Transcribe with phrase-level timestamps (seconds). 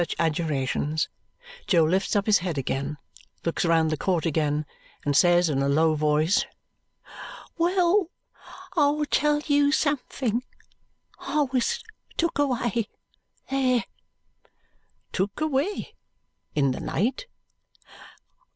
[0.01, 1.09] After two or three such adjurations,
[1.67, 2.97] Jo lifts up his head again,
[3.45, 4.65] looks round the court again,
[5.05, 6.43] and says in a low voice,
[7.59, 8.09] "Well,
[8.75, 10.41] I'll tell you something.
[11.19, 11.83] I was
[12.17, 12.89] took away.
[13.51, 13.83] There!"
[15.11, 15.93] "Took away?
[16.55, 17.27] In the night?"